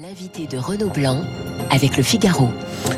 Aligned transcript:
L'invité 0.00 0.46
de 0.46 0.56
Renaud 0.56 0.88
Blanc 0.88 1.20
avec 1.70 1.98
le 1.98 2.02
Figaro. 2.02 2.48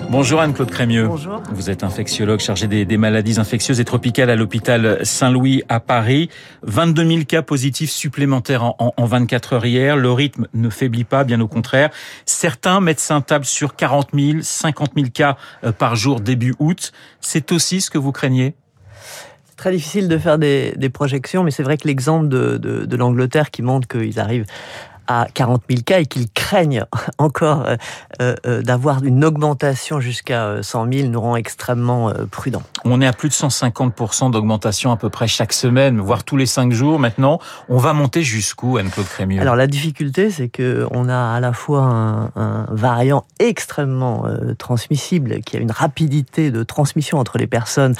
Bonjour 0.08 0.40
Anne-Claude 0.40 0.70
Crémieux. 0.70 1.08
Bonjour. 1.08 1.42
Vous 1.52 1.68
êtes 1.68 1.82
infectiologue 1.82 2.38
chargé 2.38 2.68
des, 2.68 2.84
des, 2.84 2.96
maladies 2.96 3.40
infectieuses 3.40 3.80
et 3.80 3.84
tropicales 3.84 4.30
à 4.30 4.36
l'hôpital 4.36 5.04
Saint-Louis 5.04 5.64
à 5.68 5.80
Paris. 5.80 6.28
22 6.62 7.04
000 7.04 7.24
cas 7.24 7.42
positifs 7.42 7.90
supplémentaires 7.90 8.62
en, 8.62 8.76
en, 8.78 8.92
en, 8.96 9.04
24 9.04 9.54
heures 9.54 9.66
hier. 9.66 9.96
Le 9.96 10.12
rythme 10.12 10.46
ne 10.54 10.70
faiblit 10.70 11.02
pas, 11.02 11.24
bien 11.24 11.40
au 11.40 11.48
contraire. 11.48 11.90
Certains 12.24 12.80
médecins 12.80 13.20
tablent 13.20 13.46
sur 13.46 13.74
40 13.74 14.10
000, 14.14 14.38
50 14.42 14.92
000 14.94 15.08
cas 15.12 15.36
euh, 15.64 15.72
par 15.72 15.96
jour 15.96 16.20
début 16.20 16.54
août. 16.60 16.92
C'est 17.20 17.50
aussi 17.50 17.80
ce 17.80 17.90
que 17.90 17.98
vous 17.98 18.12
craignez? 18.12 18.54
Très 19.56 19.72
difficile 19.72 20.06
de 20.06 20.18
faire 20.18 20.38
des, 20.38 20.72
des 20.76 20.88
projections, 20.88 21.42
mais 21.42 21.50
c'est 21.50 21.62
vrai 21.64 21.78
que 21.78 21.88
l'exemple 21.88 22.28
de, 22.28 22.58
de, 22.58 22.84
de 22.84 22.96
l'Angleterre 22.96 23.50
qui 23.50 23.62
montre 23.62 23.88
qu'ils 23.88 24.20
arrivent 24.20 24.46
à 25.06 25.26
40 25.32 25.62
000 25.68 25.82
cas 25.84 26.00
et 26.00 26.06
qu'ils 26.06 26.30
craignent 26.30 26.84
encore 27.18 27.64
euh, 27.66 28.34
euh, 28.46 28.62
d'avoir 28.62 29.02
une 29.04 29.24
augmentation 29.24 30.00
jusqu'à 30.00 30.62
100 30.62 30.92
000 30.92 31.08
nous 31.08 31.20
rend 31.20 31.36
extrêmement 31.36 32.10
euh, 32.10 32.24
prudents. 32.30 32.62
On 32.84 33.00
est 33.00 33.06
à 33.06 33.12
plus 33.12 33.28
de 33.28 33.34
150% 33.34 34.30
d'augmentation 34.30 34.92
à 34.92 34.96
peu 34.96 35.10
près 35.10 35.28
chaque 35.28 35.52
semaine, 35.52 36.00
voire 36.00 36.24
tous 36.24 36.36
les 36.36 36.46
cinq 36.46 36.72
jours 36.72 36.98
maintenant. 36.98 37.38
On 37.68 37.78
va 37.78 37.92
monter 37.92 38.22
jusqu'où, 38.22 38.76
Anne-Claude 38.76 39.06
Crémieux? 39.06 39.40
Alors 39.40 39.56
la 39.56 39.66
difficulté, 39.66 40.30
c'est 40.30 40.48
que 40.48 40.86
on 40.90 41.08
a 41.08 41.34
à 41.34 41.40
la 41.40 41.52
fois 41.52 41.82
un, 41.82 42.30
un 42.36 42.66
variant 42.70 43.24
extrêmement 43.38 44.26
euh, 44.26 44.54
transmissible, 44.54 45.40
qui 45.42 45.56
a 45.56 45.60
une 45.60 45.70
rapidité 45.70 46.50
de 46.50 46.62
transmission 46.62 47.18
entre 47.18 47.38
les 47.38 47.46
personnes 47.46 47.94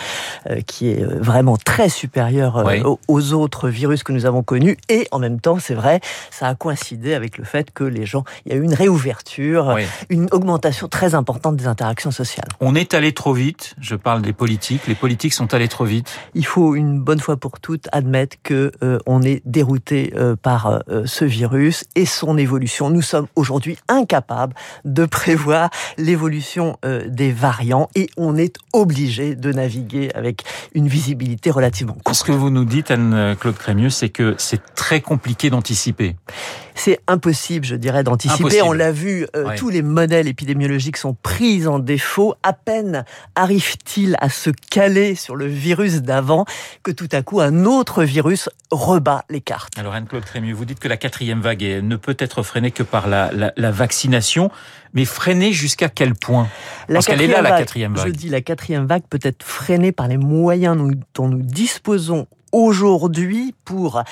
euh, 0.48 0.60
qui 0.66 0.90
est 0.90 1.04
vraiment 1.04 1.56
très 1.56 1.88
supérieure 1.88 2.62
oui. 2.66 2.82
aux, 2.82 2.98
aux 3.08 3.32
autres 3.32 3.68
virus 3.68 4.02
que 4.02 4.12
nous 4.12 4.26
avons 4.26 4.42
connus, 4.42 4.76
et 4.88 5.08
en 5.10 5.18
même 5.18 5.40
temps, 5.40 5.58
c'est 5.58 5.74
vrai, 5.74 6.00
ça 6.30 6.48
a 6.48 6.54
coïncidé 6.54 6.91
avec 7.14 7.38
le 7.38 7.44
fait 7.44 7.70
que 7.72 7.84
les 7.84 8.06
gens, 8.06 8.24
il 8.44 8.52
y 8.52 8.54
a 8.54 8.58
eu 8.58 8.62
une 8.62 8.74
réouverture, 8.74 9.72
oui. 9.74 9.84
une 10.10 10.28
augmentation 10.30 10.88
très 10.88 11.14
importante 11.14 11.56
des 11.56 11.66
interactions 11.66 12.10
sociales. 12.10 12.48
On 12.60 12.74
est 12.74 12.94
allé 12.94 13.12
trop 13.12 13.32
vite, 13.32 13.74
je 13.80 13.96
parle 13.96 14.22
des 14.22 14.32
politiques, 14.32 14.86
les 14.86 14.94
politiques 14.94 15.32
sont 15.32 15.54
allés 15.54 15.68
trop 15.68 15.84
vite. 15.84 16.12
Il 16.34 16.46
faut 16.46 16.74
une 16.74 17.00
bonne 17.00 17.20
fois 17.20 17.36
pour 17.36 17.60
toutes 17.60 17.88
admettre 17.92 18.36
que 18.42 18.72
euh, 18.82 18.98
on 19.06 19.22
est 19.22 19.42
dérouté 19.44 20.12
euh, 20.16 20.36
par 20.36 20.66
euh, 20.88 21.02
ce 21.06 21.24
virus 21.24 21.84
et 21.94 22.06
son 22.06 22.36
évolution. 22.38 22.90
Nous 22.90 23.02
sommes 23.02 23.26
aujourd'hui 23.36 23.78
incapables 23.88 24.54
de 24.84 25.04
prévoir 25.06 25.70
l'évolution 25.98 26.76
euh, 26.84 27.04
des 27.08 27.32
variants 27.32 27.88
et 27.94 28.08
on 28.16 28.36
est 28.36 28.56
obligé 28.72 29.34
de 29.34 29.52
naviguer 29.52 30.10
avec 30.14 30.44
une 30.74 30.88
visibilité 30.88 31.50
relativement 31.50 31.96
courte. 32.04 32.16
Ce 32.16 32.24
que 32.24 32.32
vous 32.32 32.50
nous 32.50 32.64
dites, 32.64 32.90
Anne-Claude 32.90 33.56
Crémieux, 33.56 33.90
c'est 33.90 34.10
que 34.10 34.34
c'est 34.38 34.74
très 34.74 35.00
compliqué 35.00 35.50
d'anticiper 35.50 36.16
c'est 36.74 37.00
impossible, 37.06 37.64
je 37.64 37.76
dirais, 37.76 38.04
d'anticiper. 38.04 38.62
On 38.62 38.72
l'a 38.72 38.92
vu, 38.92 39.26
euh, 39.36 39.56
tous 39.56 39.68
les 39.68 39.82
modèles 39.82 40.28
épidémiologiques 40.28 40.96
sont 40.96 41.14
pris 41.14 41.66
en 41.66 41.78
défaut. 41.78 42.34
À 42.42 42.52
peine 42.52 43.04
arrive-t-il 43.34 44.16
à 44.20 44.28
se 44.28 44.50
caler 44.70 45.14
sur 45.14 45.36
le 45.36 45.46
virus 45.46 46.02
d'avant 46.02 46.44
que 46.82 46.90
tout 46.90 47.08
à 47.12 47.22
coup 47.22 47.40
un 47.40 47.64
autre 47.64 48.04
virus 48.04 48.48
rebat 48.70 49.24
les 49.30 49.40
cartes. 49.40 49.72
Alors 49.78 49.94
Anne-Claude 49.94 50.24
Crémieux, 50.24 50.54
vous 50.54 50.64
dites 50.64 50.80
que 50.80 50.88
la 50.88 50.96
quatrième 50.96 51.40
vague 51.40 51.62
ne 51.62 51.96
peut 51.96 52.16
être 52.18 52.42
freinée 52.42 52.70
que 52.70 52.82
par 52.82 53.08
la, 53.08 53.30
la, 53.32 53.52
la 53.56 53.70
vaccination, 53.70 54.50
mais 54.94 55.04
freinée 55.04 55.52
jusqu'à 55.52 55.88
quel 55.88 56.14
point? 56.14 56.48
La 56.88 56.94
Parce 56.94 57.06
qu'elle 57.06 57.22
est 57.22 57.26
là, 57.26 57.42
vague, 57.42 57.52
la 57.52 57.58
quatrième 57.58 57.94
vague. 57.94 58.06
Je 58.06 58.12
dis 58.12 58.28
la 58.28 58.40
quatrième 58.40 58.86
vague 58.86 59.02
peut 59.08 59.20
être 59.22 59.42
freinée 59.42 59.92
par 59.92 60.08
les 60.08 60.16
moyens 60.16 60.76
dont 61.14 61.28
nous 61.28 61.42
disposons 61.42 62.26
aujourd'hui 62.52 63.54
pour 63.64 64.02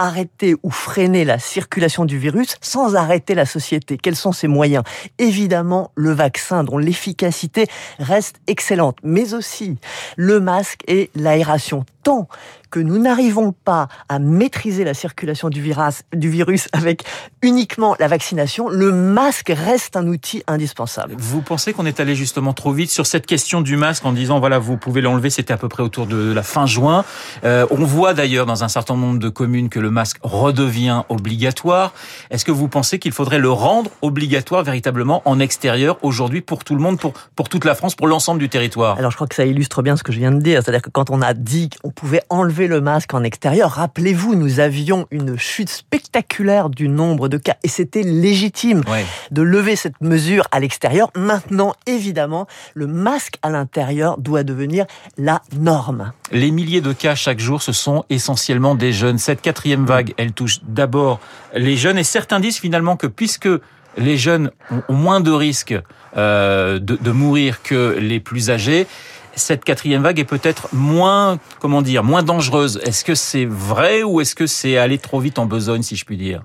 arrêter 0.00 0.56
ou 0.62 0.70
freiner 0.70 1.24
la 1.24 1.38
circulation 1.38 2.06
du 2.06 2.18
virus 2.18 2.56
sans 2.62 2.96
arrêter 2.96 3.34
la 3.34 3.44
société 3.44 3.98
Quels 3.98 4.16
sont 4.16 4.32
ces 4.32 4.48
moyens? 4.48 4.82
Évidemment, 5.18 5.92
le 5.94 6.12
vaccin 6.12 6.64
dont 6.64 6.78
l'efficacité 6.78 7.66
reste 7.98 8.36
excellente, 8.46 8.96
mais 9.02 9.34
aussi 9.34 9.76
le 10.16 10.40
masque 10.40 10.82
et 10.88 11.10
l'aération. 11.14 11.84
Tant 12.02 12.28
que 12.70 12.80
nous 12.80 12.98
n'arrivons 12.98 13.52
pas 13.52 13.88
à 14.08 14.18
maîtriser 14.18 14.84
la 14.84 14.94
circulation 14.94 15.50
du 15.50 15.60
virus, 15.60 16.02
du 16.14 16.30
virus 16.30 16.68
avec 16.72 17.04
uniquement 17.42 17.96
la 17.98 18.08
vaccination, 18.08 18.68
le 18.68 18.92
masque 18.92 19.52
reste 19.54 19.96
un 19.96 20.06
outil 20.06 20.42
indispensable. 20.46 21.14
Vous 21.18 21.42
pensez 21.42 21.72
qu'on 21.72 21.84
est 21.84 22.00
allé 22.00 22.14
justement 22.14 22.52
trop 22.54 22.72
vite 22.72 22.90
sur 22.90 23.06
cette 23.06 23.26
question 23.26 23.60
du 23.60 23.76
masque 23.76 24.06
en 24.06 24.12
disant 24.12 24.40
voilà 24.40 24.58
vous 24.58 24.76
pouvez 24.76 25.00
l'enlever, 25.00 25.30
c'était 25.30 25.52
à 25.52 25.56
peu 25.56 25.68
près 25.68 25.82
autour 25.82 26.06
de 26.06 26.32
la 26.32 26.42
fin 26.42 26.64
juin. 26.64 27.04
Euh, 27.44 27.66
on 27.70 27.84
voit 27.84 28.14
d'ailleurs 28.14 28.46
dans 28.46 28.64
un 28.64 28.68
certain 28.68 28.96
nombre 28.96 29.18
de 29.18 29.28
communes 29.28 29.68
que 29.68 29.80
le 29.80 29.89
masque 29.90 30.18
redevient 30.22 31.02
obligatoire. 31.08 31.92
Est-ce 32.30 32.44
que 32.44 32.52
vous 32.52 32.68
pensez 32.68 32.98
qu'il 32.98 33.12
faudrait 33.12 33.38
le 33.38 33.50
rendre 33.50 33.90
obligatoire 34.02 34.62
véritablement 34.62 35.22
en 35.24 35.40
extérieur 35.40 35.98
aujourd'hui 36.02 36.40
pour 36.40 36.64
tout 36.64 36.74
le 36.74 36.80
monde, 36.80 36.98
pour, 36.98 37.12
pour 37.34 37.48
toute 37.48 37.64
la 37.64 37.74
France, 37.74 37.94
pour 37.94 38.06
l'ensemble 38.06 38.40
du 38.40 38.48
territoire? 38.48 38.98
Alors 38.98 39.10
je 39.10 39.16
crois 39.16 39.26
que 39.26 39.34
ça 39.34 39.44
illustre 39.44 39.82
bien 39.82 39.96
ce 39.96 40.02
que 40.02 40.12
je 40.12 40.18
viens 40.18 40.32
de 40.32 40.40
dire. 40.40 40.62
C'est-à-dire 40.62 40.82
que 40.82 40.90
quand 40.90 41.10
on 41.10 41.22
a 41.22 41.34
dit 41.34 41.70
qu'on 41.82 41.90
pouvait 41.90 42.22
enlever 42.28 42.68
le 42.68 42.80
masque 42.80 43.14
en 43.14 43.22
extérieur, 43.22 43.70
rappelez-vous, 43.70 44.34
nous 44.34 44.60
avions 44.60 45.06
une 45.10 45.38
chute 45.38 45.70
spectaculaire 45.70 46.70
du 46.70 46.88
nombre 46.88 47.28
de 47.28 47.36
cas 47.36 47.56
et 47.62 47.68
c'était 47.68 48.02
légitime 48.02 48.82
ouais. 48.90 49.04
de 49.30 49.42
lever 49.42 49.76
cette 49.76 50.00
mesure 50.00 50.46
à 50.52 50.60
l'extérieur. 50.60 51.10
Maintenant, 51.16 51.74
évidemment, 51.86 52.46
le 52.74 52.86
masque 52.86 53.36
à 53.42 53.50
l'intérieur 53.50 54.18
doit 54.18 54.42
devenir 54.42 54.86
la 55.18 55.42
norme. 55.56 56.12
Les 56.32 56.50
milliers 56.50 56.80
de 56.80 56.92
cas 56.92 57.14
chaque 57.14 57.40
jour, 57.40 57.62
ce 57.62 57.72
sont 57.72 58.04
essentiellement 58.10 58.74
des 58.74 58.92
jeunes. 58.92 59.18
Cette 59.18 59.40
quatrième 59.40 59.79
vague, 59.84 60.14
elle 60.16 60.32
touche 60.32 60.60
d'abord 60.62 61.20
les 61.54 61.76
jeunes 61.76 61.98
et 61.98 62.04
certains 62.04 62.40
disent 62.40 62.58
finalement 62.58 62.96
que 62.96 63.06
puisque 63.06 63.48
les 63.96 64.16
jeunes 64.16 64.50
ont 64.88 64.94
moins 64.94 65.20
de 65.20 65.30
risques 65.30 65.74
euh, 66.16 66.78
de, 66.78 66.96
de 66.96 67.10
mourir 67.10 67.62
que 67.62 67.96
les 67.98 68.20
plus 68.20 68.50
âgés, 68.50 68.86
cette 69.34 69.64
quatrième 69.64 70.02
vague 70.02 70.18
est 70.18 70.24
peut-être 70.24 70.68
moins, 70.72 71.38
comment 71.60 71.82
dire, 71.82 72.04
moins 72.04 72.22
dangereuse. 72.22 72.80
Est-ce 72.82 73.04
que 73.04 73.14
c'est 73.14 73.46
vrai 73.46 74.02
ou 74.02 74.20
est-ce 74.20 74.34
que 74.34 74.46
c'est 74.46 74.76
aller 74.76 74.98
trop 74.98 75.20
vite 75.20 75.38
en 75.38 75.46
besogne, 75.46 75.82
si 75.82 75.96
je 75.96 76.04
puis 76.04 76.16
dire? 76.16 76.42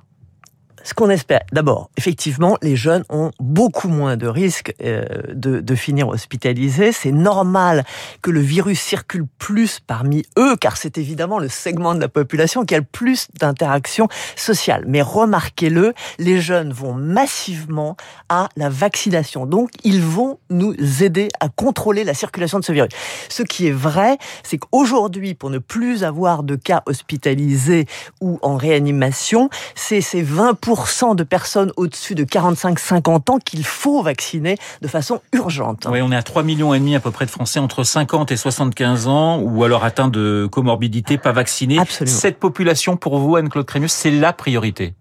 Ce 0.86 0.94
qu'on 0.94 1.10
espère, 1.10 1.42
d'abord, 1.52 1.90
effectivement, 1.98 2.58
les 2.62 2.76
jeunes 2.76 3.04
ont 3.10 3.32
beaucoup 3.40 3.88
moins 3.88 4.18
de 4.18 4.28
risques 4.28 4.72
euh, 4.84 5.04
de, 5.34 5.60
de, 5.60 5.76
finir 5.76 6.08
hospitalisés. 6.10 6.92
C'est 6.92 7.12
normal 7.12 7.84
que 8.22 8.30
le 8.30 8.40
virus 8.40 8.80
circule 8.80 9.26
plus 9.40 9.80
parmi 9.80 10.24
eux, 10.38 10.56
car 10.56 10.78
c'est 10.78 11.00
évidemment 11.00 11.40
le 11.40 11.50
segment 11.50 11.96
de 11.96 12.00
la 12.00 12.08
population 12.08 12.66
qui 12.66 12.76
a 12.76 12.78
le 12.78 12.84
plus 12.84 13.28
d'interactions 13.40 14.08
sociales. 14.36 14.84
Mais 14.88 15.02
remarquez-le, 15.02 15.96
les 16.20 16.40
jeunes 16.40 16.72
vont 16.72 16.94
massivement 16.94 17.98
à 18.30 18.50
la 18.56 18.70
vaccination. 18.70 19.48
Donc, 19.48 19.72
ils 19.84 20.04
vont 20.04 20.38
nous 20.52 20.76
aider 21.02 21.30
à 21.40 21.50
contrôler 21.50 22.04
la 22.04 22.14
circulation 22.14 22.60
de 22.60 22.64
ce 22.64 22.72
virus. 22.72 22.92
Ce 23.30 23.42
qui 23.42 23.68
est 23.68 23.72
vrai, 23.72 24.20
c'est 24.44 24.60
qu'aujourd'hui, 24.60 25.34
pour 25.34 25.50
ne 25.50 25.58
plus 25.58 26.04
avoir 26.04 26.44
de 26.44 26.56
cas 26.56 26.84
hospitalisés 26.86 27.88
ou 28.22 28.38
en 28.44 28.56
réanimation, 28.56 29.50
c'est 29.74 30.02
ces 30.02 30.24
20% 30.24 30.75
de 31.16 31.24
personnes 31.24 31.72
au-dessus 31.78 32.16
de 32.16 32.24
45-50 32.24 33.32
ans 33.32 33.40
qu'il 33.40 33.66
faut 33.66 34.02
vacciner 34.02 34.58
de 34.82 34.88
façon 34.88 35.22
urgente. 35.34 35.88
Oui, 35.90 36.02
on 36.02 36.12
est 36.12 36.16
à 36.16 36.24
3 36.24 36.44
millions 36.44 36.74
et 36.74 36.80
demi 36.80 36.96
à 36.96 37.00
peu 37.00 37.12
près 37.12 37.26
de 37.26 37.32
Français 37.32 37.60
entre 37.60 37.84
50 37.84 38.32
et 38.32 38.38
75 38.38 39.08
ans 39.08 39.40
ou 39.40 39.64
alors 39.64 39.84
atteints 39.84 40.08
de 40.08 40.48
comorbidité 40.52 41.18
pas 41.18 41.32
vaccinés. 41.32 41.80
Absolument. 41.80 42.18
Cette 42.18 42.40
population, 42.40 42.98
pour 42.98 43.20
vous, 43.20 43.36
Anne-Claude 43.36 43.66
Crémieux, 43.66 43.88
c'est 43.88 44.12
la 44.12 44.34
priorité? 44.34 44.94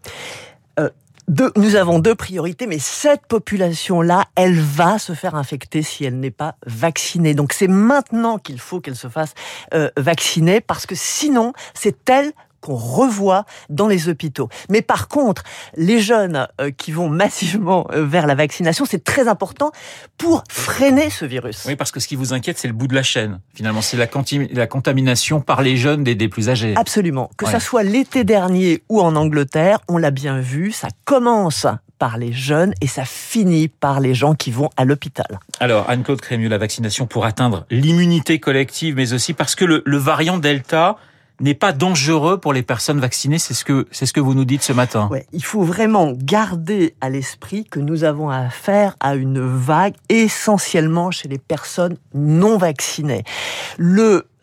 Euh, 0.79 0.91
deux, 1.29 1.53
nous 1.57 1.77
avons 1.77 1.99
deux 1.99 2.15
priorités, 2.15 2.67
mais 2.67 2.79
cette 2.79 3.27
population-là, 3.27 4.25
elle 4.37 4.61
va 4.61 4.99
se 4.99 5.15
faire 5.15 5.35
infecter 5.35 5.83
si 5.83 6.05
elle 6.05 6.21
n'est 6.21 6.31
pas 6.31 6.57
vaccinée. 6.67 7.35
Donc 7.35 7.53
c'est 7.53 7.69
maintenant 7.69 8.39
qu'il 8.39 8.61
faut 8.61 8.81
qu'elle 8.81 8.97
se 8.97 9.09
fasse 9.09 9.35
euh, 9.73 9.91
vacciner, 9.97 10.61
parce 10.61 10.87
que 10.87 10.95
sinon, 10.95 11.53
c'est 11.73 12.11
elle 12.11 12.33
qu'on 12.65 12.77
revoit 12.77 13.45
dans 13.69 13.89
les 13.89 14.09
hôpitaux. 14.09 14.49
Mais 14.71 14.81
par 14.81 15.09
contre, 15.09 15.43
les 15.77 16.01
jeunes 16.01 16.49
euh, 16.63 16.71
qui 16.71 16.93
vont 16.93 17.11
massivement 17.11 17.87
euh, 17.93 18.07
vers 18.07 18.27
la 18.27 18.35
vaccination, 18.35 18.87
c'est 18.87 19.05
très 19.05 19.29
important 19.29 19.71
pour 20.17 20.45
freiner 20.49 21.11
ce 21.11 21.27
virus. 21.27 21.67
Oui, 21.67 21.77
parce 21.77 21.91
que 21.91 22.01
ce 22.01 22.09
qui 22.09 22.17
vous 22.17 22.33
inquiète, 22.33 22.59
c'est 22.59 22.69
le 22.69 22.73
bout 22.73 22.87
de 22.87 22.95
la 22.95 23.03
chaîne. 23.03 23.41
Finalement, 23.55 23.83
c'est 23.83 23.99
la, 23.99 24.07
la, 24.53 24.67
contamination 24.67 25.43
par 25.43 25.61
les 25.61 25.77
jeunes 25.77 26.05
des, 26.05 26.15
des 26.15 26.29
plus 26.29 26.49
âgés. 26.49 26.73
Absolument. 26.77 27.29
Que 27.37 27.45
ouais. 27.45 27.53
ça 27.53 27.61
soit 27.61 27.83
l'été 27.83 28.25
dernier 28.25 28.83
ou 28.89 29.03
en 29.03 29.15
Angleterre, 29.15 29.81
on 29.87 29.99
l'a 29.99 30.11
bien 30.11 30.41
vu, 30.41 30.73
ça 30.73 30.89
commence 31.05 31.67
par 31.99 32.17
les 32.17 32.33
jeunes 32.33 32.73
et 32.81 32.87
ça 32.87 33.05
finit 33.05 33.69
par 33.69 34.01
les 34.01 34.15
gens 34.15 34.35
qui 34.35 34.51
vont 34.51 34.71
à 34.79 34.87
l'hôpital. 34.87 35.39
Alors, 35.61 35.89
Anne-Claude 35.91 36.23
Crémieux, 36.23 36.49
la 36.49 36.59
vaccination 36.59 37.07
pour 37.07 37.27
atteindre 37.27 37.67
l'immunité 37.71 38.41
collective, 38.41 38.97
mais 38.97 39.13
aussi 39.13 39.35
parce 39.35 39.55
que 39.55 39.67
le, 39.67 39.83
le 39.85 39.99
variant 39.99 40.39
Delta 40.39 40.97
n'est 41.45 41.55
pas 41.55 41.73
dangereux 41.73 42.39
pour 42.39 42.53
les 42.53 42.63
personnes 42.63 42.99
vaccinées, 42.99 43.39
c'est 43.39 43.55
ce 43.55 43.65
que 43.65 43.87
c'est 43.93 44.07
ce 44.07 44.13
que 44.13 44.21
vous 44.21 44.35
nous 44.35 44.45
dites 44.45 44.63
ce 44.63 44.73
matin. 44.73 45.09
Ouais, 45.11 45.27
il 45.33 45.45
faut 45.45 45.63
vraiment 45.63 46.13
garder 46.13 46.95
à 47.01 47.11
l'esprit 47.11 47.65
que 47.65 47.79
nous 47.79 48.03
avons 48.03 48.31
affaire 48.31 48.97
à 48.99 49.15
une 49.15 49.41
vague 49.41 49.95
essentiellement 50.09 51.11
chez 51.11 51.29
les 51.29 51.39
personnes 51.39 51.97
non 52.15 52.57
vaccinées. 52.57 53.25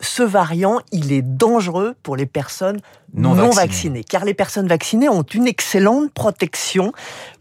Ce 0.02 0.22
variant, 0.22 0.80
il 0.90 1.12
est 1.12 1.22
dangereux 1.22 1.94
pour 2.02 2.16
les 2.16 2.26
personnes 2.26 2.80
non, 3.14 3.34
vaccinées. 3.50 4.04
Car 4.04 4.24
les 4.24 4.34
personnes 4.34 4.68
vaccinées 4.68 5.08
ont 5.08 5.22
une 5.22 5.46
excellente 5.46 6.12
protection 6.12 6.92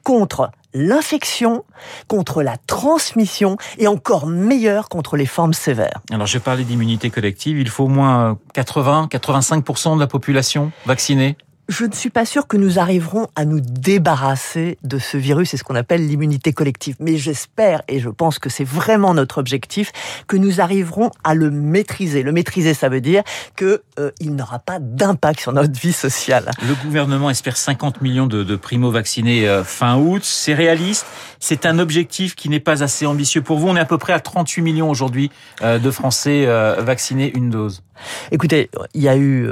contre 0.04 0.52
l'infection, 0.74 1.66
contre 2.08 2.44
la 2.44 2.56
transmission 2.58 3.58
et 3.78 3.88
encore 3.88 4.26
meilleure 4.28 4.90
contre 4.90 5.18
les 5.18 5.26
formes 5.26 5.54
sévères. 5.54 6.02
Alors 6.12 6.28
je 6.28 6.38
parlais 6.38 6.64
d'immunité 6.64 7.10
collective, 7.10 7.60
il 7.60 7.70
faut 7.70 7.86
au 7.86 7.90
moins 7.90 8.38
80-85% 8.56 9.96
de 9.96 10.00
la 10.00 10.08
population 10.08 10.72
vaccinée 10.86 11.36
je 11.70 11.86
ne 11.86 11.92
suis 11.94 12.10
pas 12.10 12.26
sûr 12.26 12.48
que 12.48 12.58
nous 12.58 12.80
arriverons 12.80 13.28
à 13.36 13.46
nous 13.46 13.60
débarrasser 13.62 14.78
de 14.84 15.00
ce 15.00 15.18
virus, 15.18 15.50
c'est 15.50 15.58
ce 15.58 15.64
qu'on 15.64 15.76
appelle 15.76 16.06
l'immunité 16.08 16.54
collective. 16.54 16.96
Mais 17.00 17.18
j'espère, 17.18 17.82
et 17.88 18.00
je 18.00 18.10
pense 18.10 18.40
que 18.40 18.50
c'est 18.50 18.64
vraiment 18.64 19.14
notre 19.14 19.38
objectif, 19.38 19.92
que 20.28 20.38
nous 20.38 20.62
arriverons 20.62 21.12
à 21.24 21.34
le 21.34 21.50
maîtriser. 21.50 22.24
Le 22.24 22.32
maîtriser, 22.32 22.74
ça 22.74 22.90
veut 22.90 23.02
dire 23.02 23.24
qu'il 23.56 23.80
euh, 24.00 24.12
n'aura 24.22 24.60
pas 24.60 24.80
d'impact 24.80 25.40
sur 25.40 25.54
notre 25.54 25.80
vie 25.80 25.94
sociale. 25.94 26.52
Le 26.68 26.76
gouvernement 26.84 27.30
espère 27.30 27.58
50 27.58 28.02
millions 28.02 28.28
de, 28.28 28.44
de 28.44 28.56
primo-vaccinés 28.56 29.48
euh, 29.48 29.64
fin 29.64 29.98
août. 29.98 30.24
C'est 30.24 30.54
réaliste. 30.54 31.06
C'est 31.40 31.66
un 31.66 31.80
objectif 31.80 32.36
qui 32.36 32.50
n'est 32.50 32.60
pas 32.60 32.84
assez 32.84 33.06
ambitieux 33.06 33.42
pour 33.42 33.58
vous. 33.58 33.68
On 33.68 33.76
est 33.76 33.82
à 33.82 33.86
peu 33.86 33.98
près 33.98 34.14
à 34.14 34.20
38 34.20 34.62
millions 34.62 34.90
aujourd'hui 34.90 35.32
euh, 35.62 35.80
de 35.80 35.92
Français 35.92 36.46
vaccinés 36.80 37.32
une 37.36 37.50
dose. 37.50 37.84
Écoutez, 38.32 38.70
il 38.94 39.02
y 39.02 39.08
a 39.08 39.16
eu 39.16 39.48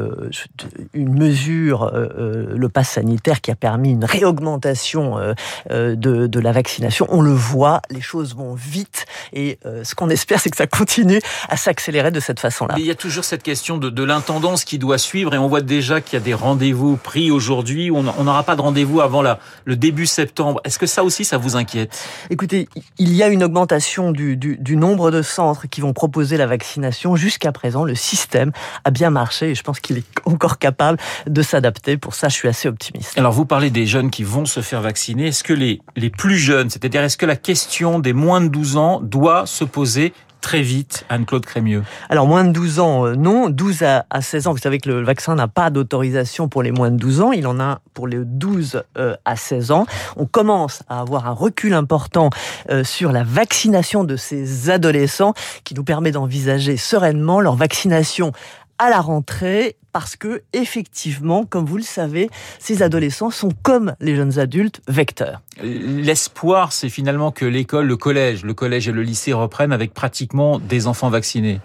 une 0.94 1.13
mesure 1.13 1.91
euh, 1.99 1.99
le 2.07 2.69
pass 2.69 2.90
sanitaire 2.90 3.42
qui 3.42 3.51
a 3.51 3.56
permis 3.56 3.92
une 3.92 4.06
réaugmentation 4.06 5.18
euh, 5.18 5.34
euh, 5.72 5.96
de, 5.96 6.28
de, 6.28 6.40
la 6.40 6.51
vaccination. 6.51 7.06
On 7.10 7.22
le 7.22 7.31
voit, 7.31 7.81
les 7.90 8.01
choses 8.01 8.36
vont 8.36 8.54
vite 8.54 9.06
et 9.34 9.60
ce 9.84 9.96
qu'on 9.96 10.10
espère, 10.10 10.40
c'est 10.40 10.50
que 10.50 10.57
ça 10.57 10.68
continue 10.68 11.22
à 11.50 11.57
s'accélérer 11.57 12.12
de 12.12 12.19
cette 12.19 12.40
façon-là. 12.40 12.75
Il 12.78 12.86
y 12.86 12.92
a 12.92 12.96
toujours 12.96 13.24
cette 13.24 13.44
question 13.44 13.78
de, 13.78 13.90
de 13.90 14.04
l'intendance 14.04 14.63
qui 14.63 14.78
doit 14.78 14.98
suivre 14.98 15.34
et 15.34 15.38
on 15.38 15.48
voit 15.48 15.62
déjà 15.62 16.01
qu'il 16.01 16.13
y 16.13 16.22
a 16.22 16.24
des 16.24 16.34
rendez-vous 16.34 16.98
pris 16.98 17.31
aujourd'hui. 17.31 17.92
On 17.92 18.04
n'aura 18.04 18.44
pas 18.44 18.56
de 18.56 18.62
rendez-vous 18.62 19.02
avant 19.02 19.22
la, 19.22 19.40
le 19.66 19.75
début 19.75 20.06
septembre. 20.06 20.62
Est-ce 20.63 20.80
que 20.80 20.88
ça 20.88 21.04
aussi, 21.04 21.25
ça 21.25 21.38
vous 21.38 21.56
inquiète? 21.56 22.04
Écoutez, 22.30 22.69
il 22.98 23.13
y 23.13 23.24
a 23.24 23.28
une 23.28 23.44
augmentation 23.44 24.12
du, 24.12 24.38
du, 24.38 24.57
du 24.57 24.75
nombre 24.75 25.12
de 25.12 25.22
centres 25.22 25.68
qui 25.68 25.81
vont 25.81 25.94
proposer 25.94 26.38
la 26.38 26.48
vaccination. 26.48 27.16
Jusqu'à 27.16 27.52
présent, 27.52 27.84
le 27.84 27.95
système 27.95 28.52
a 28.84 28.92
bien 28.92 29.10
marché 29.10 29.52
et 29.52 29.56
je 29.56 29.63
pense 29.63 29.80
qu'il 29.80 29.98
est 29.98 30.06
encore 30.25 30.57
capable 30.57 30.98
de 31.28 31.42
s'adapter 31.42 31.88
pour 31.97 32.15
ça, 32.15 32.30
je 32.30 32.36
suis 32.36 32.47
assez 32.47 32.68
optimiste. 32.68 33.18
Alors, 33.18 33.31
vous 33.31 33.45
parlez 33.45 33.69
des 33.69 33.86
jeunes 33.86 34.09
qui 34.09 34.24
vont 34.24 34.45
se 34.45 34.62
faire 34.62 34.81
vacciner. 34.81 35.27
Est-ce 35.27 35.44
que 35.44 35.53
les, 35.53 35.81
les 35.95 36.09
plus 36.09 36.38
jeunes, 36.38 36.69
c'est-à-dire 36.69 37.03
est-ce 37.03 37.18
que 37.18 37.25
la 37.25 37.36
question 37.36 38.00
des 38.00 38.13
moins 38.13 38.41
de 38.41 38.47
12 38.47 38.77
ans 38.77 39.00
doit 39.01 39.45
se 39.45 39.63
poser 39.63 40.13
très 40.41 40.62
vite, 40.62 41.06
Anne-Claude 41.09 41.45
Crémieux? 41.45 41.83
Alors, 42.09 42.27
moins 42.27 42.44
de 42.44 42.51
12 42.51 42.80
ans, 42.80 43.06
euh, 43.06 43.15
non. 43.15 43.50
12 43.50 43.83
à, 43.83 44.21
16 44.21 44.47
ans, 44.47 44.51
vous 44.51 44.59
savez 44.59 44.80
que 44.80 44.89
le 44.89 45.03
vaccin 45.03 45.36
n'a 45.36 45.47
pas 45.47 45.69
d'autorisation 45.69 46.47
pour 46.47 46.63
les 46.63 46.71
moins 46.71 46.91
de 46.91 46.97
12 46.97 47.21
ans. 47.21 47.31
Il 47.31 47.47
en 47.47 47.59
a 47.59 47.81
pour 47.94 48.07
les 48.07 48.19
12 48.24 48.83
euh, 48.97 49.15
à 49.25 49.35
16 49.35 49.71
ans. 49.71 49.85
On 50.15 50.25
commence 50.25 50.83
à 50.89 51.01
avoir 51.01 51.27
un 51.27 51.33
recul 51.33 51.74
important 51.74 52.30
euh, 52.69 52.83
sur 52.83 53.12
la 53.12 53.24
vaccination 53.24 54.03
de 54.03 54.15
ces 54.15 54.69
adolescents 54.69 55.33
qui 55.63 55.74
nous 55.74 55.83
permet 55.83 56.12
d'envisager 56.12 56.77
sereinement 56.77 57.42
leur 57.42 57.56
vaccination 57.56 58.31
à 58.80 58.90
la 58.90 59.02
rentrée 59.02 59.76
parce 59.92 60.16
que 60.16 60.42
effectivement, 60.54 61.46
comme 61.46 61.66
vous 61.66 61.78
le 61.78 61.84
savez, 61.84 62.30
ces 62.60 62.81
adolescents 62.81 63.31
sont 63.31 63.50
comme 63.64 63.94
les 64.00 64.16
jeunes 64.16 64.40
adultes 64.40 64.81
vecteurs. 64.88 65.42
L'espoir, 65.62 66.72
c'est 66.72 66.90
finalement 66.90 67.31
que 67.31 67.46
l'école, 67.46 67.88
le 67.88 67.98
collège, 67.98 68.44
le 68.44 68.54
collège 68.54 68.88
et 68.88 68.92
le 68.92 69.04
lycée 69.04 69.34
reprennent 69.34 69.74
avec 69.74 69.94
pratiquement 69.94 70.60
des 70.60 70.88
enfants 70.88 71.10
vaccinés. 71.10 71.60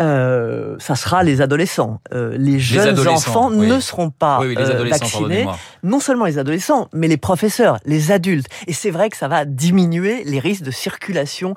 Euh, 0.00 0.76
ça 0.78 0.96
sera 0.96 1.22
les 1.22 1.40
adolescents. 1.40 2.00
Euh, 2.12 2.34
les 2.38 2.58
jeunes 2.58 3.06
enfants 3.06 3.50
ne 3.50 3.80
seront 3.80 4.10
pas 4.10 4.40
euh, 4.42 4.88
vaccinés. 4.88 5.46
Non 5.82 6.00
seulement 6.00 6.24
les 6.24 6.38
adolescents, 6.38 6.88
mais 6.92 7.08
les 7.08 7.16
professeurs, 7.16 7.78
les 7.84 8.12
adultes. 8.12 8.46
Et 8.66 8.72
c'est 8.72 8.90
vrai 8.90 9.10
que 9.10 9.16
ça 9.16 9.28
va 9.28 9.44
diminuer 9.44 10.22
les 10.24 10.38
risques 10.38 10.62
de 10.62 10.70
circulation 10.70 11.54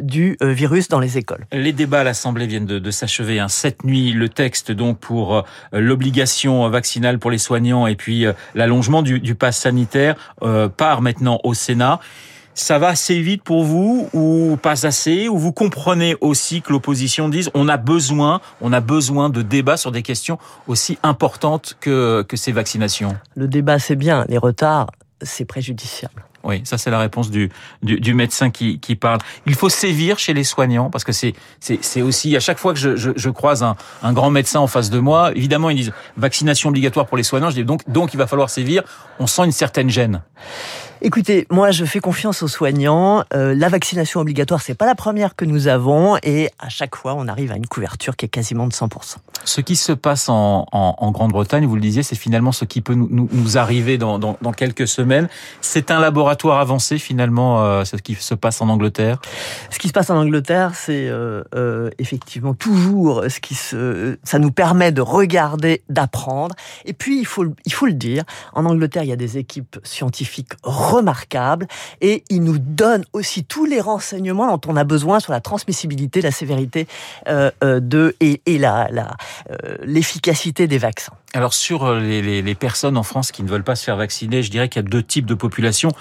du 0.00 0.36
virus 0.40 0.88
dans 0.88 1.00
les 1.00 1.18
écoles. 1.18 1.46
Les 1.52 1.72
débats 1.72 2.00
à 2.00 2.04
l'Assemblée 2.04 2.46
viennent 2.46 2.66
de, 2.66 2.90
s'achever. 2.90 3.40
Hein. 3.40 3.48
Cette 3.48 3.84
nuit, 3.84 4.12
le 4.12 4.28
texte 4.28 4.72
donc 4.72 4.98
pour 4.98 5.44
l'obligation 5.72 6.68
vaccinale 6.68 7.18
pour 7.18 7.30
les 7.30 7.38
soignants 7.38 7.86
et 7.86 7.96
puis 7.96 8.26
l'allongement 8.54 9.02
du, 9.02 9.20
du 9.20 9.34
pass 9.34 9.58
sanitaire 9.58 10.14
part 10.76 11.02
maintenant 11.02 11.40
au 11.44 11.54
Sénat 11.54 12.00
ça 12.56 12.78
va 12.78 12.88
assez 12.88 13.20
vite 13.20 13.44
pour 13.44 13.62
vous 13.62 14.08
ou 14.12 14.58
pas 14.60 14.86
assez? 14.86 15.28
Ou 15.28 15.38
vous 15.38 15.52
comprenez 15.52 16.16
aussi 16.20 16.62
que 16.62 16.72
l'opposition 16.72 17.28
dise 17.28 17.50
on 17.54 17.68
a 17.68 17.76
besoin 17.76 18.40
on 18.60 18.72
a 18.72 18.80
besoin 18.80 19.30
de 19.30 19.42
débats 19.42 19.76
sur 19.76 19.92
des 19.92 20.02
questions 20.02 20.38
aussi 20.66 20.98
importantes 21.04 21.76
que 21.80 22.22
que 22.22 22.36
ces 22.36 22.52
vaccinations? 22.52 23.16
Le 23.36 23.46
débat 23.46 23.78
c'est 23.78 23.96
bien, 23.96 24.24
les 24.28 24.38
retards 24.38 24.90
c'est 25.22 25.44
préjudiciable. 25.44 26.24
Oui, 26.44 26.60
ça 26.64 26.78
c'est 26.78 26.90
la 26.90 27.00
réponse 27.00 27.30
du, 27.30 27.50
du, 27.82 27.98
du 27.98 28.14
médecin 28.14 28.50
qui, 28.50 28.78
qui, 28.78 28.94
parle. 28.94 29.18
Il 29.46 29.54
faut 29.54 29.68
sévir 29.68 30.18
chez 30.18 30.32
les 30.32 30.44
soignants 30.44 30.90
parce 30.90 31.02
que 31.02 31.10
c'est 31.10 31.34
c'est 31.58 32.02
aussi 32.02 32.36
à 32.36 32.40
chaque 32.40 32.58
fois 32.58 32.72
que 32.72 32.78
je, 32.78 32.94
je, 32.94 33.10
je, 33.16 33.30
croise 33.30 33.64
un, 33.64 33.74
un 34.02 34.12
grand 34.12 34.30
médecin 34.30 34.60
en 34.60 34.68
face 34.68 34.88
de 34.88 35.00
moi, 35.00 35.32
évidemment 35.34 35.70
ils 35.70 35.76
disent 35.76 35.92
vaccination 36.16 36.68
obligatoire 36.68 37.06
pour 37.06 37.16
les 37.16 37.24
soignants. 37.24 37.50
Je 37.50 37.56
dis 37.56 37.64
donc 37.64 37.82
donc 37.90 38.14
il 38.14 38.16
va 38.16 38.28
falloir 38.28 38.48
sévir. 38.48 38.84
On 39.18 39.26
sent 39.26 39.44
une 39.44 39.52
certaine 39.52 39.90
gêne. 39.90 40.22
Écoutez, 41.02 41.46
moi 41.50 41.72
je 41.72 41.84
fais 41.84 42.00
confiance 42.00 42.42
aux 42.42 42.48
soignants. 42.48 43.22
Euh, 43.34 43.54
la 43.54 43.68
vaccination 43.68 44.20
obligatoire, 44.20 44.62
c'est 44.62 44.74
pas 44.74 44.86
la 44.86 44.94
première 44.94 45.36
que 45.36 45.44
nous 45.44 45.68
avons 45.68 46.16
et 46.22 46.48
à 46.58 46.70
chaque 46.70 46.96
fois 46.96 47.14
on 47.14 47.28
arrive 47.28 47.52
à 47.52 47.56
une 47.56 47.66
couverture 47.66 48.16
qui 48.16 48.24
est 48.24 48.30
quasiment 48.30 48.66
de 48.66 48.72
100%. 48.72 49.16
Ce 49.44 49.60
qui 49.60 49.76
se 49.76 49.92
passe 49.92 50.30
en, 50.30 50.66
en, 50.72 50.94
en 50.98 51.10
Grande-Bretagne, 51.10 51.66
vous 51.66 51.74
le 51.74 51.82
disiez, 51.82 52.02
c'est 52.02 52.16
finalement 52.16 52.50
ce 52.50 52.64
qui 52.64 52.80
peut 52.80 52.94
nous, 52.94 53.08
nous, 53.10 53.28
nous 53.30 53.58
arriver 53.58 53.98
dans, 53.98 54.18
dans, 54.18 54.38
dans, 54.40 54.52
quelques 54.52 54.88
semaines. 54.88 55.28
C'est 55.60 55.90
un 55.90 56.00
laboratoire 56.00 56.60
avancé 56.60 56.98
finalement, 56.98 57.62
euh, 57.62 57.84
ce 57.84 57.96
qui 57.96 58.14
se 58.14 58.34
passe 58.34 58.62
en 58.62 58.70
Angleterre? 58.70 59.20
Ce 59.70 59.78
qui 59.78 59.88
se 59.88 59.92
passe 59.92 60.08
en 60.08 60.16
Angleterre, 60.16 60.72
c'est 60.74 61.08
euh, 61.08 61.42
euh 61.54 61.90
effectivement 61.98 62.54
toujours 62.54 63.24
ce 63.28 63.38
qui 63.38 63.54
se, 63.54 64.18
ça 64.24 64.38
nous 64.38 64.50
permet 64.50 64.92
de 64.92 65.02
regarder, 65.02 65.82
d'apprendre. 65.90 66.54
Et 66.86 66.94
puis 66.94 67.18
il 67.18 67.26
faut, 67.26 67.44
il 67.66 67.72
faut 67.72 67.86
le 67.86 67.92
dire, 67.92 68.24
en 68.54 68.64
Angleterre 68.64 69.02
il 69.02 69.10
y 69.10 69.12
a 69.12 69.16
des 69.16 69.36
équipes 69.36 69.78
scientifiques 69.84 70.54
remarquable 70.86 71.66
et 72.00 72.24
il 72.30 72.42
nous 72.42 72.58
donne 72.58 73.04
aussi 73.12 73.44
tous 73.44 73.64
les 73.64 73.80
renseignements 73.80 74.56
dont 74.56 74.72
on 74.72 74.76
a 74.76 74.84
besoin 74.84 75.20
sur 75.20 75.32
la 75.32 75.40
transmissibilité, 75.40 76.20
la 76.20 76.30
sévérité 76.30 76.86
euh, 77.28 77.50
euh 77.62 77.80
de 77.80 78.16
et, 78.20 78.40
et 78.46 78.58
la 78.58 78.88
euh, 79.50 79.76
l'efficacité 79.82 80.64
la, 80.64 80.68
des 80.68 80.78
vaccins. 80.78 81.12
Alors 81.34 81.54
sur 81.54 81.92
les, 81.94 82.22
les, 82.22 82.42
les, 82.42 82.54
personnes 82.54 82.96
en 82.96 83.02
France 83.02 83.32
qui 83.32 83.42
ne 83.42 83.48
veulent 83.48 83.64
pas 83.64 83.76
se 83.76 83.84
faire 83.84 83.96
vacciner, 83.96 84.42
je 84.42 84.50
dirais 84.50 84.68
qu'il 84.68 84.82
y 84.82 84.86
a 84.86 84.88
deux 84.88 85.02
types 85.02 85.26
de 85.26 85.34
populations. 85.34 85.92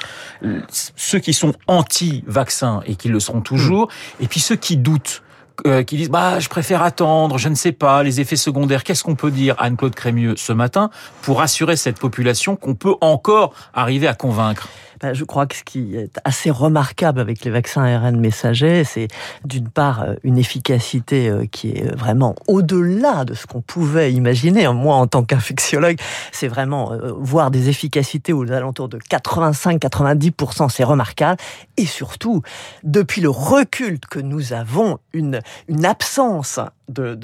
Ceux 0.70 1.20
qui 1.20 1.34
sont 1.34 1.54
anti-vaccins 1.68 2.82
et 2.86 2.96
qui 2.96 3.10
le 3.10 3.20
seront 3.20 3.42
toujours, 3.42 3.88
mmh. 3.88 4.24
et 4.24 4.27
puis 4.27 4.39
ceux 4.39 4.56
qui 4.56 4.77
doutent. 4.77 5.22
Euh, 5.65 5.83
qui 5.83 5.97
disent 5.97 6.09
bah 6.09 6.39
je 6.39 6.50
préfère 6.50 6.81
attendre, 6.81 7.38
je 7.38 7.50
ne 7.50 7.55
sais 7.55 7.71
pas 7.71 8.03
les 8.03 8.21
effets 8.21 8.35
secondaires. 8.35 8.83
Qu'est-ce 8.83 9.03
qu'on 9.03 9.15
peut 9.15 9.31
dire 9.31 9.55
Anne-Claude 9.57 9.95
Crémieux 9.95 10.35
ce 10.38 10.53
matin 10.53 10.89
pour 11.21 11.41
assurer 11.41 11.75
cette 11.75 12.00
population 12.00 12.55
qu'on 12.55 12.75
peut 12.75 12.95
encore 13.01 13.53
arriver 13.74 14.07
à 14.07 14.13
convaincre? 14.13 14.67
Ben, 15.01 15.13
je 15.13 15.25
crois 15.25 15.45
que 15.45 15.55
ce 15.57 15.63
qui 15.63 15.95
est 15.95 16.17
assez 16.24 16.50
remarquable 16.50 17.19
avec 17.19 17.43
les 17.43 17.51
vaccins 17.51 17.83
ARN 17.83 18.17
messagers, 18.17 18.85
c'est 18.85 19.09
d'une 19.43 19.67
part 19.67 20.03
euh, 20.03 20.15
une 20.24 20.38
efficacité 20.38 21.27
euh, 21.27 21.45
qui 21.51 21.71
est 21.71 21.93
vraiment 21.93 22.33
au-delà 22.47 23.25
de 23.25 23.33
ce 23.33 23.45
qu'on 23.45 23.59
pouvait 23.59 24.13
imaginer. 24.13 24.67
Moi, 24.69 24.95
en 24.95 25.05
tant 25.05 25.24
qu'infectiologue, 25.24 25.97
c'est 26.31 26.47
vraiment 26.47 26.93
voir 27.17 27.51
des 27.51 27.67
efficacités 27.67 28.31
aux 28.31 28.50
alentours 28.51 28.88
de 28.88 28.97
85-90%, 28.97 30.69
c'est 30.69 30.85
remarquable. 30.85 31.41
Et 31.75 31.85
surtout, 31.85 32.41
depuis 32.83 33.21
le 33.21 33.29
recul 33.29 34.00
que 34.00 34.19
nous 34.19 34.53
avons, 34.53 34.97
une, 35.13 35.41
une 35.68 35.86
absence 35.86 36.60
de, 36.90 37.16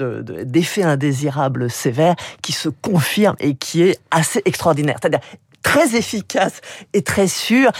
d'effets 0.44 0.82
indésirables 0.82 1.70
sévères 1.70 2.16
qui 2.42 2.52
se 2.52 2.68
confirme 2.68 3.36
et 3.38 3.54
qui 3.54 3.82
est 3.82 3.98
assez 4.10 4.42
extraordinaire. 4.44 4.96
C'est-à-dire 5.00 5.20
très 5.62 5.96
efficace 5.96 6.60
et 6.92 7.02
très 7.02 7.28
sûr. 7.28 7.70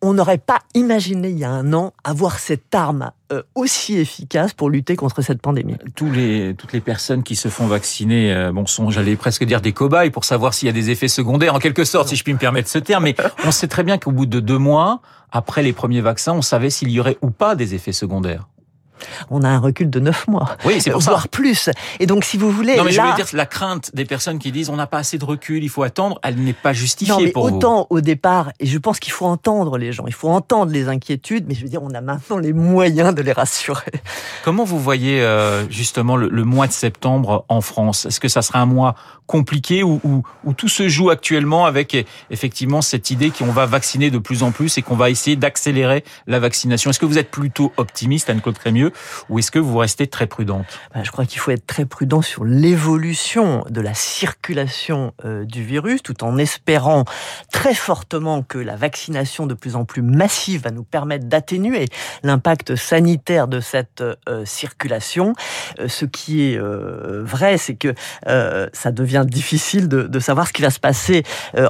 On 0.00 0.14
n'aurait 0.14 0.38
pas 0.38 0.60
imaginé 0.74 1.30
il 1.30 1.38
y 1.40 1.44
a 1.44 1.50
un 1.50 1.72
an 1.72 1.92
avoir 2.04 2.38
cette 2.38 2.72
arme 2.72 3.10
euh, 3.32 3.42
aussi 3.56 3.96
efficace 3.96 4.54
pour 4.54 4.70
lutter 4.70 4.94
contre 4.94 5.22
cette 5.22 5.42
pandémie. 5.42 5.74
Tous 5.96 6.10
les, 6.12 6.54
toutes 6.54 6.72
les 6.72 6.80
personnes 6.80 7.24
qui 7.24 7.34
se 7.34 7.48
font 7.48 7.66
vacciner 7.66 8.32
euh, 8.32 8.52
bon, 8.52 8.64
sont, 8.64 8.90
j'allais 8.90 9.16
presque 9.16 9.42
dire, 9.42 9.60
des 9.60 9.72
cobayes 9.72 10.10
pour 10.10 10.24
savoir 10.24 10.54
s'il 10.54 10.66
y 10.66 10.68
a 10.68 10.72
des 10.72 10.90
effets 10.90 11.08
secondaires, 11.08 11.52
en 11.52 11.58
quelque 11.58 11.84
sorte, 11.84 12.08
si 12.08 12.14
je 12.14 12.22
puis 12.22 12.32
me 12.32 12.38
permettre 12.38 12.68
ce 12.68 12.78
terme. 12.78 13.04
Mais 13.04 13.16
on 13.44 13.50
sait 13.50 13.66
très 13.66 13.82
bien 13.82 13.98
qu'au 13.98 14.12
bout 14.12 14.26
de 14.26 14.38
deux 14.38 14.58
mois, 14.58 15.00
après 15.32 15.64
les 15.64 15.72
premiers 15.72 16.00
vaccins, 16.00 16.32
on 16.32 16.42
savait 16.42 16.70
s'il 16.70 16.90
y 16.90 17.00
aurait 17.00 17.18
ou 17.20 17.30
pas 17.30 17.56
des 17.56 17.74
effets 17.74 17.92
secondaires. 17.92 18.46
On 19.30 19.42
a 19.42 19.48
un 19.48 19.58
recul 19.58 19.90
de 19.90 20.00
9 20.00 20.28
mois. 20.28 20.56
Oui, 20.64 20.80
c'est 20.80 20.90
pour 20.90 21.00
voire 21.00 21.22
ça. 21.22 21.28
plus. 21.28 21.70
Et 22.00 22.06
donc, 22.06 22.24
si 22.24 22.36
vous 22.36 22.50
voulez. 22.50 22.76
Non, 22.76 22.84
mais 22.84 22.92
je 22.92 23.00
veux 23.00 23.14
dire, 23.14 23.26
la 23.32 23.46
crainte 23.46 23.90
des 23.94 24.04
personnes 24.04 24.38
qui 24.38 24.52
disent 24.52 24.70
on 24.70 24.76
n'a 24.76 24.86
pas 24.86 24.98
assez 24.98 25.18
de 25.18 25.24
recul, 25.24 25.62
il 25.62 25.68
faut 25.68 25.82
attendre, 25.82 26.18
elle 26.22 26.36
n'est 26.36 26.52
pas 26.52 26.72
justifiée 26.72 27.14
Non, 27.14 27.20
mais 27.20 27.30
pour 27.30 27.48
vous. 27.48 27.56
autant 27.56 27.86
au 27.90 28.00
départ, 28.00 28.52
et 28.60 28.66
je 28.66 28.78
pense 28.78 29.00
qu'il 29.00 29.12
faut 29.12 29.26
entendre 29.26 29.78
les 29.78 29.92
gens, 29.92 30.06
il 30.06 30.12
faut 30.14 30.28
entendre 30.28 30.72
les 30.72 30.88
inquiétudes, 30.88 31.44
mais 31.48 31.54
je 31.54 31.62
veux 31.62 31.68
dire, 31.68 31.82
on 31.82 31.90
a 31.90 32.00
maintenant 32.00 32.38
les 32.38 32.52
moyens 32.52 33.14
de 33.14 33.22
les 33.22 33.32
rassurer. 33.32 33.92
Comment 34.44 34.64
vous 34.64 34.78
voyez 34.78 35.20
euh, 35.22 35.68
justement 35.70 36.16
le, 36.16 36.28
le 36.28 36.44
mois 36.44 36.66
de 36.66 36.72
septembre 36.72 37.44
en 37.48 37.60
France? 37.60 38.06
Est-ce 38.06 38.20
que 38.20 38.28
ça 38.28 38.42
sera 38.42 38.60
un 38.60 38.66
mois 38.66 38.94
compliqué 39.26 39.82
où, 39.82 40.00
où, 40.04 40.22
où 40.44 40.52
tout 40.54 40.68
se 40.68 40.88
joue 40.88 41.10
actuellement 41.10 41.66
avec 41.66 41.94
eh, 41.94 42.06
effectivement 42.30 42.80
cette 42.80 43.10
idée 43.10 43.30
qu'on 43.30 43.52
va 43.52 43.66
vacciner 43.66 44.10
de 44.10 44.18
plus 44.18 44.42
en 44.42 44.52
plus 44.52 44.78
et 44.78 44.82
qu'on 44.82 44.96
va 44.96 45.10
essayer 45.10 45.36
d'accélérer 45.36 46.02
la 46.26 46.38
vaccination? 46.38 46.90
Est-ce 46.90 46.98
que 46.98 47.06
vous 47.06 47.18
êtes 47.18 47.30
plutôt 47.30 47.72
optimiste, 47.76 48.30
Anne-Claude 48.30 48.58
Crémieux, 48.58 48.87
ou 49.28 49.38
est-ce 49.38 49.50
que 49.50 49.58
vous 49.58 49.78
restez 49.78 50.06
très 50.06 50.26
prudente? 50.26 50.66
Ben, 50.94 51.04
je 51.04 51.10
crois 51.10 51.26
qu'il 51.26 51.40
faut 51.40 51.50
être 51.50 51.66
très 51.66 51.84
prudent 51.84 52.22
sur 52.22 52.44
l'évolution 52.44 53.64
de 53.68 53.80
la 53.80 53.94
circulation 53.94 55.12
euh, 55.24 55.44
du 55.44 55.62
virus, 55.62 56.02
tout 56.02 56.24
en 56.24 56.38
espérant 56.38 57.04
très 57.52 57.74
fortement 57.74 58.42
que 58.42 58.58
la 58.58 58.76
vaccination 58.76 59.46
de 59.46 59.54
plus 59.54 59.76
en 59.76 59.84
plus 59.84 60.02
massive 60.02 60.62
va 60.62 60.70
nous 60.70 60.84
permettre 60.84 61.26
d'atténuer 61.26 61.86
l'impact 62.22 62.76
sanitaire 62.76 63.48
de 63.48 63.60
cette 63.60 64.02
euh, 64.02 64.44
circulation. 64.44 65.34
Euh, 65.78 65.88
ce 65.88 66.04
qui 66.04 66.52
est 66.52 66.58
vrai, 66.58 67.58
c'est 67.58 67.74
que 67.74 67.94
ça 68.72 68.92
devient 68.92 69.24
difficile 69.26 69.88
de, 69.88 70.18
savoir 70.18 70.48
ce 70.48 70.52
qui 70.52 70.62
va 70.62 70.70
se 70.70 70.80
passer 70.80 71.22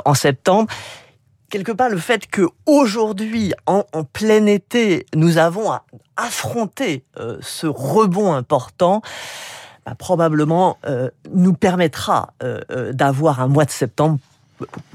en 0.05 0.15
septembre 0.15 0.69
quelque 1.51 1.73
part 1.73 1.89
le 1.89 1.99
fait 1.99 2.27
que 2.27 2.43
aujourd'hui, 2.67 3.53
en, 3.67 3.85
plein 4.13 4.47
été, 4.47 5.07
nous 5.15 5.39
avons 5.39 5.71
à 5.71 5.85
affronter 6.17 7.05
euh, 7.19 7.39
ce 7.41 7.67
rebond 7.67 8.33
important, 8.33 9.03
bah, 9.87 9.95
probablement 9.97 10.79
euh, 10.87 11.11
nous 11.33 11.55
permettra 11.55 12.33
euh, 12.43 12.93
d'avoir 12.93 13.41
un 13.41 13.49
mois 13.49 13.65
de 13.65 13.71
septembre 13.71 14.19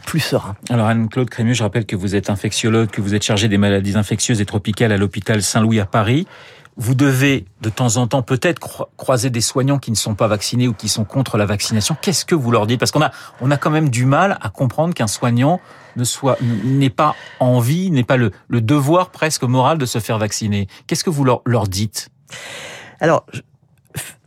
plus 0.06 0.20
serein. 0.20 0.56
Alors 0.70 0.88
Anne-Claude 0.88 1.30
Crémieux, 1.30 1.54
je 1.54 1.64
rappelle 1.64 1.86
que 1.86 1.96
vous 1.96 2.16
êtes 2.16 2.30
infectiologue, 2.30 2.90
que 2.90 3.02
vous 3.02 3.16
êtes 3.16 3.24
chargée 3.24 3.48
des 3.48 3.58
maladies 3.58 3.98
infectieuses 3.98 4.42
et 4.42 4.46
tropicales 4.46 4.92
à 4.92 4.98
l'hôpital 4.98 5.42
Saint-Louis 5.42 5.80
à 5.80 5.86
Paris. 5.86 6.28
Vous 6.76 6.96
devez 6.96 7.46
de 7.62 7.70
temps 7.70 7.98
en 7.98 8.08
temps 8.08 8.24
peut-être 8.24 8.60
cro- 8.60 8.88
croiser 8.98 9.30
des 9.30 9.42
soignants 9.42 9.78
qui 9.78 9.92
ne 9.92 9.96
sont 9.96 10.16
pas 10.16 10.28
vaccinés 10.28 10.68
ou 10.68 10.74
qui 10.74 10.90
sont 10.90 11.04
contre 11.06 11.38
la 11.38 11.46
vaccination. 11.46 11.96
Qu'est-ce 12.02 12.26
que 12.26 12.36
vous 12.36 12.50
leur 12.50 12.66
dites? 12.66 12.80
Parce 12.80 12.92
qu'on 12.92 13.02
a, 13.02 13.12
on 13.42 13.52
a 13.52 13.58
quand 13.58 13.70
même 13.70 13.90
du 13.90 14.06
mal 14.06 14.38
à 14.42 14.50
comprendre 14.50 14.94
qu'un 14.94 15.08
soignant 15.08 15.62
ne 15.96 16.04
soit, 16.04 16.38
n'ait 16.42 16.90
pas 16.90 17.16
envie, 17.40 17.92
n'ait 17.92 18.04
pas 18.04 18.18
le, 18.18 18.32
le 18.48 18.62
devoir 18.62 19.12
presque 19.12 19.44
moral 19.44 19.78
de 19.78 19.86
se 19.86 20.00
faire 20.00 20.18
vacciner. 20.18 20.68
Qu'est-ce 20.88 21.04
que 21.04 21.12
vous 21.12 21.24
leur, 21.24 21.42
leur 21.46 21.68
dites? 21.68 22.10
Alors, 23.00 23.26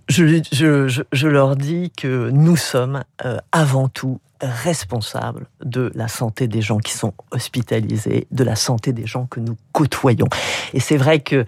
je, 0.09 0.41
je, 0.53 0.87
je, 0.87 1.03
je 1.11 1.29
leur 1.29 1.57
dis 1.57 1.91
que 1.97 2.31
nous 2.31 2.57
sommes 2.57 3.03
euh, 3.25 3.38
avant 3.50 3.88
tout 3.88 4.21
responsables 4.40 5.47
de 5.64 5.90
la 5.95 6.09
santé 6.09 6.49
des 6.49 6.62
gens 6.62 6.78
qui 6.78 6.93
sont 6.93 7.14
hospitalisés, 7.31 8.26
de 8.31 8.45
la 8.45 8.57
santé 8.57 8.93
des 8.93 9.07
gens 9.07 9.26
que 9.26 9.40
nous 9.40 9.57
côtoyons. 9.73 10.28
Et 10.75 10.81
c'est 10.81 10.97
vrai 10.97 11.21
que 11.21 11.45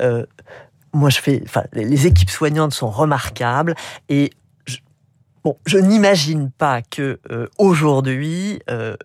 euh, 0.00 0.26
moi, 0.92 1.10
je 1.10 1.20
fais, 1.20 1.42
enfin, 1.44 1.64
les 1.72 2.06
équipes 2.06 2.30
soignantes 2.30 2.74
sont 2.74 2.90
remarquables 2.90 3.74
et 4.08 4.30
je, 4.66 4.78
bon, 5.44 5.56
je 5.66 5.78
n'imagine 5.78 6.50
pas 6.50 6.82
que 6.82 7.20
euh, 7.30 7.48
aujourd'hui 7.58 8.60
euh, 8.70 8.96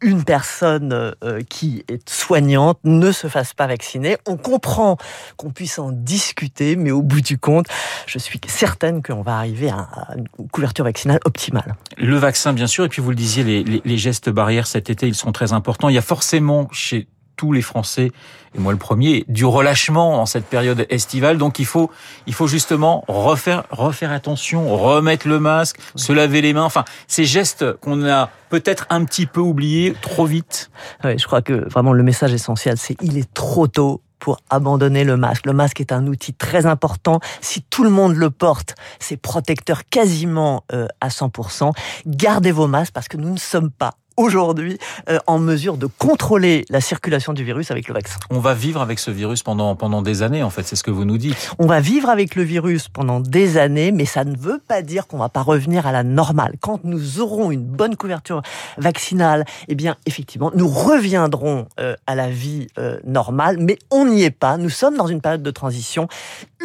une 0.00 0.24
personne 0.24 0.92
euh, 0.92 1.40
qui 1.48 1.84
est 1.88 2.08
soignante 2.08 2.78
ne 2.84 3.12
se 3.12 3.26
fasse 3.26 3.54
pas 3.54 3.66
vacciner. 3.66 4.16
On 4.26 4.36
comprend 4.36 4.96
qu'on 5.36 5.50
puisse 5.50 5.78
en 5.78 5.90
discuter, 5.90 6.76
mais 6.76 6.90
au 6.90 7.02
bout 7.02 7.20
du 7.20 7.38
compte, 7.38 7.66
je 8.06 8.18
suis 8.18 8.40
certaine 8.46 9.02
qu'on 9.02 9.22
va 9.22 9.36
arriver 9.36 9.70
à, 9.70 9.88
une 10.16 10.48
couverture 10.48 10.84
vaccinale 10.84 11.20
optimale. 11.24 11.74
Le 11.96 12.16
vaccin, 12.16 12.52
bien 12.52 12.66
sûr, 12.66 12.84
et 12.84 12.88
puis 12.88 13.02
vous 13.02 13.10
le 13.10 13.16
disiez, 13.16 13.44
les, 13.44 13.82
les 13.84 13.96
gestes 13.96 14.30
barrières 14.30 14.66
cet 14.66 14.90
été, 14.90 15.06
ils 15.06 15.14
sont 15.14 15.32
très 15.32 15.52
importants. 15.52 15.88
Il 15.88 15.94
y 15.94 15.98
a 15.98 16.02
forcément 16.02 16.68
chez 16.72 17.08
tous 17.38 17.52
les 17.52 17.62
Français, 17.62 18.10
et 18.54 18.58
moi 18.58 18.72
le 18.72 18.78
premier, 18.78 19.24
du 19.28 19.46
relâchement 19.46 20.20
en 20.20 20.26
cette 20.26 20.44
période 20.44 20.86
estivale. 20.90 21.38
Donc 21.38 21.58
il 21.58 21.64
faut, 21.64 21.90
il 22.26 22.34
faut 22.34 22.48
justement 22.48 23.04
refaire, 23.08 23.64
refaire 23.70 24.12
attention, 24.12 24.76
remettre 24.76 25.26
le 25.26 25.40
masque, 25.40 25.78
se 25.94 26.12
laver 26.12 26.42
les 26.42 26.52
mains. 26.52 26.64
Enfin, 26.64 26.84
ces 27.06 27.24
gestes 27.24 27.72
qu'on 27.80 28.06
a 28.06 28.28
peut-être 28.50 28.86
un 28.90 29.04
petit 29.04 29.26
peu 29.26 29.40
oubliés 29.40 29.94
trop 30.02 30.26
vite. 30.26 30.70
Oui, 31.04 31.16
je 31.16 31.26
crois 31.26 31.40
que 31.40 31.68
vraiment 31.70 31.94
le 31.94 32.02
message 32.02 32.34
essentiel, 32.34 32.76
c'est 32.76 32.96
il 33.00 33.16
est 33.16 33.32
trop 33.32 33.68
tôt 33.68 34.02
pour 34.18 34.38
abandonner 34.50 35.04
le 35.04 35.16
masque. 35.16 35.46
Le 35.46 35.52
masque 35.52 35.80
est 35.80 35.92
un 35.92 36.06
outil 36.08 36.34
très 36.34 36.66
important. 36.66 37.20
Si 37.40 37.62
tout 37.62 37.84
le 37.84 37.90
monde 37.90 38.16
le 38.16 38.30
porte, 38.30 38.74
c'est 38.98 39.16
protecteur 39.16 39.84
quasiment 39.84 40.64
euh, 40.72 40.88
à 41.00 41.08
100%. 41.08 41.72
Gardez 42.06 42.50
vos 42.50 42.66
masques 42.66 42.92
parce 42.92 43.06
que 43.06 43.16
nous 43.16 43.30
ne 43.30 43.38
sommes 43.38 43.70
pas 43.70 43.94
aujourd'hui 44.18 44.78
euh, 45.08 45.18
en 45.26 45.38
mesure 45.38 45.76
de 45.76 45.86
contrôler 45.86 46.64
la 46.68 46.80
circulation 46.80 47.32
du 47.32 47.44
virus 47.44 47.70
avec 47.70 47.88
le 47.88 47.94
vaccin. 47.94 48.18
On 48.30 48.40
va 48.40 48.52
vivre 48.52 48.82
avec 48.82 48.98
ce 48.98 49.10
virus 49.10 49.42
pendant 49.42 49.74
pendant 49.76 50.02
des 50.02 50.22
années 50.22 50.42
en 50.42 50.50
fait, 50.50 50.64
c'est 50.64 50.76
ce 50.76 50.82
que 50.82 50.90
vous 50.90 51.04
nous 51.04 51.18
dites. 51.18 51.52
On 51.58 51.66
va 51.66 51.80
vivre 51.80 52.10
avec 52.10 52.34
le 52.34 52.42
virus 52.42 52.88
pendant 52.88 53.20
des 53.20 53.56
années, 53.56 53.92
mais 53.92 54.04
ça 54.04 54.24
ne 54.24 54.36
veut 54.36 54.60
pas 54.66 54.82
dire 54.82 55.06
qu'on 55.06 55.18
va 55.18 55.28
pas 55.28 55.42
revenir 55.42 55.86
à 55.86 55.92
la 55.92 56.02
normale. 56.02 56.54
Quand 56.60 56.80
nous 56.84 57.20
aurons 57.20 57.50
une 57.50 57.62
bonne 57.62 57.96
couverture 57.96 58.42
vaccinale, 58.76 59.44
eh 59.68 59.74
bien 59.74 59.96
effectivement, 60.06 60.50
nous 60.54 60.68
reviendrons 60.68 61.66
euh, 61.78 61.94
à 62.06 62.14
la 62.14 62.28
vie 62.28 62.66
euh, 62.78 62.98
normale, 63.04 63.56
mais 63.60 63.78
on 63.90 64.06
n'y 64.06 64.24
est 64.24 64.30
pas. 64.30 64.56
Nous 64.56 64.70
sommes 64.70 64.96
dans 64.96 65.06
une 65.06 65.20
période 65.20 65.42
de 65.42 65.50
transition. 65.50 66.08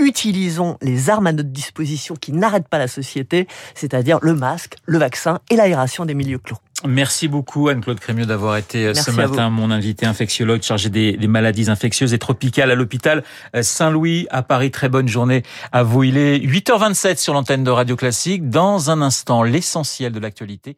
Utilisons 0.03 0.77
les 0.81 1.09
armes 1.09 1.27
à 1.27 1.31
notre 1.31 1.49
disposition 1.49 2.15
qui 2.15 2.33
n'arrêtent 2.33 2.67
pas 2.67 2.77
la 2.77 2.89
société, 2.89 3.47
c'est-à-dire 3.73 4.19
le 4.21 4.33
masque, 4.33 4.75
le 4.85 4.97
vaccin 4.97 5.39
et 5.49 5.55
l'aération 5.55 6.05
des 6.05 6.13
milieux 6.13 6.39
clos. 6.39 6.57
Merci 6.85 7.29
beaucoup 7.29 7.69
Anne-Claude 7.69 7.99
Crémieux 7.99 8.25
d'avoir 8.25 8.57
été 8.57 8.85
Merci 8.87 9.03
ce 9.03 9.11
matin 9.11 9.49
mon 9.49 9.71
invité 9.71 10.05
infectiologue 10.05 10.61
chargé 10.63 10.89
des, 10.89 11.13
des, 11.15 11.27
maladies 11.27 11.69
infectieuses 11.69 12.13
et 12.13 12.19
tropicales 12.19 12.71
à 12.71 12.75
l'hôpital 12.75 13.23
Saint-Louis 13.61 14.27
à 14.29 14.43
Paris. 14.43 14.69
Très 14.69 14.89
bonne 14.89 15.07
journée 15.07 15.43
à 15.71 15.83
vous. 15.83 16.03
Il 16.03 16.17
est 16.17 16.39
8h27 16.39 17.17
sur 17.17 17.33
l'antenne 17.33 17.63
de 17.63 17.71
Radio 17.71 17.95
Classique. 17.95 18.49
Dans 18.49 18.89
un 18.89 19.01
instant, 19.01 19.43
l'essentiel 19.43 20.11
de 20.11 20.19
l'actualité 20.19 20.75